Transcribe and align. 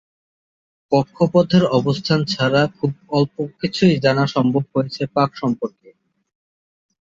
কক্ষপথের 0.91 1.63
অবস্থান 1.79 2.19
ছাড়া 2.25 2.61
খুব 2.77 2.91
অল্প 3.11 3.35
কিছুই 3.59 3.95
জানা 3.97 4.25
সম্ভব 4.35 4.63
হয়েছে 4.73 5.01
পাক 5.15 5.29
সম্পর্কে। 5.35 5.89